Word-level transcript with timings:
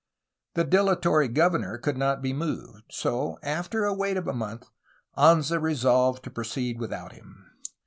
The 0.55 0.63
dilatory 0.63 1.27
governor 1.27 1.77
could 1.77 1.95
not 1.95 2.23
be 2.23 2.33
moved; 2.33 2.85
so, 2.89 3.37
after 3.43 3.85
a 3.85 3.93
wait 3.93 4.17
of 4.17 4.27
a 4.27 4.33
month, 4.33 4.67
Anza 5.15 5.61
resolved 5.61 6.23
to 6.23 6.31
proceed 6.31 6.79
without 6.79 7.11
him. 7.11 7.51